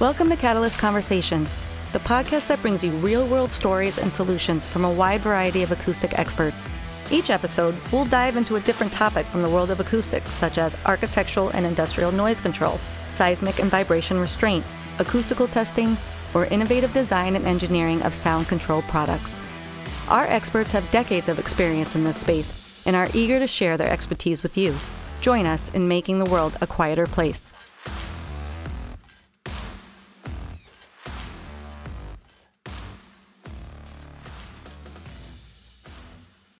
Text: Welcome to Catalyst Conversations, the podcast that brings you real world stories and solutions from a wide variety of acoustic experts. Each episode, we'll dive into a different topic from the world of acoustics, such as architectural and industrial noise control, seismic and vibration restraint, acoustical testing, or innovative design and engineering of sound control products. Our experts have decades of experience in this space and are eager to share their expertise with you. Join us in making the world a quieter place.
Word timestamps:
Welcome 0.00 0.28
to 0.30 0.36
Catalyst 0.36 0.76
Conversations, 0.76 1.54
the 1.92 2.00
podcast 2.00 2.48
that 2.48 2.60
brings 2.60 2.82
you 2.82 2.90
real 2.94 3.28
world 3.28 3.52
stories 3.52 3.96
and 3.96 4.12
solutions 4.12 4.66
from 4.66 4.84
a 4.84 4.90
wide 4.92 5.20
variety 5.20 5.62
of 5.62 5.70
acoustic 5.70 6.18
experts. 6.18 6.64
Each 7.12 7.30
episode, 7.30 7.76
we'll 7.92 8.04
dive 8.04 8.36
into 8.36 8.56
a 8.56 8.60
different 8.60 8.92
topic 8.92 9.24
from 9.24 9.42
the 9.42 9.48
world 9.48 9.70
of 9.70 9.78
acoustics, 9.78 10.32
such 10.32 10.58
as 10.58 10.76
architectural 10.84 11.50
and 11.50 11.64
industrial 11.64 12.10
noise 12.10 12.40
control, 12.40 12.80
seismic 13.14 13.60
and 13.60 13.70
vibration 13.70 14.18
restraint, 14.18 14.64
acoustical 14.98 15.46
testing, 15.46 15.96
or 16.34 16.46
innovative 16.46 16.92
design 16.92 17.36
and 17.36 17.46
engineering 17.46 18.02
of 18.02 18.16
sound 18.16 18.48
control 18.48 18.82
products. 18.82 19.38
Our 20.08 20.24
experts 20.24 20.72
have 20.72 20.90
decades 20.90 21.28
of 21.28 21.38
experience 21.38 21.94
in 21.94 22.02
this 22.02 22.16
space 22.16 22.82
and 22.84 22.96
are 22.96 23.08
eager 23.14 23.38
to 23.38 23.46
share 23.46 23.76
their 23.76 23.92
expertise 23.92 24.42
with 24.42 24.56
you. 24.56 24.74
Join 25.20 25.46
us 25.46 25.68
in 25.68 25.86
making 25.86 26.18
the 26.18 26.30
world 26.30 26.58
a 26.60 26.66
quieter 26.66 27.06
place. 27.06 27.48